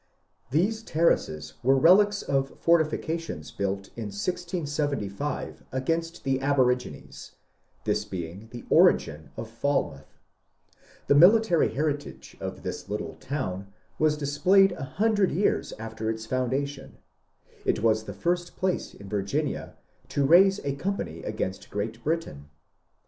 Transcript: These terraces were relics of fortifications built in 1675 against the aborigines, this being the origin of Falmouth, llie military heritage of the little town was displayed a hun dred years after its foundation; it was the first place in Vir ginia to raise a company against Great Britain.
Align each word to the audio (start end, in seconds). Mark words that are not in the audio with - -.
These 0.49 0.81
terraces 0.81 1.53
were 1.61 1.77
relics 1.77 2.23
of 2.23 2.57
fortifications 2.59 3.51
built 3.51 3.89
in 3.95 4.05
1675 4.09 5.61
against 5.71 6.23
the 6.23 6.41
aborigines, 6.41 7.33
this 7.83 8.03
being 8.03 8.47
the 8.49 8.65
origin 8.71 9.29
of 9.37 9.47
Falmouth, 9.47 10.17
llie 11.07 11.17
military 11.19 11.75
heritage 11.75 12.35
of 12.39 12.63
the 12.63 12.83
little 12.87 13.13
town 13.17 13.71
was 13.99 14.17
displayed 14.17 14.71
a 14.71 14.85
hun 14.85 15.13
dred 15.13 15.31
years 15.31 15.71
after 15.77 16.09
its 16.09 16.25
foundation; 16.25 16.97
it 17.63 17.83
was 17.83 18.05
the 18.05 18.13
first 18.15 18.55
place 18.57 18.95
in 18.95 19.07
Vir 19.07 19.21
ginia 19.21 19.73
to 20.09 20.25
raise 20.25 20.57
a 20.65 20.73
company 20.73 21.21
against 21.21 21.69
Great 21.69 22.03
Britain. 22.03 22.49